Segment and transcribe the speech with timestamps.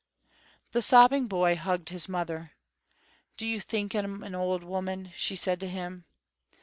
[0.71, 2.53] The sobbing boy hugged his mother.
[3.37, 6.05] "Do you think I'm an auld woman?" she said to him.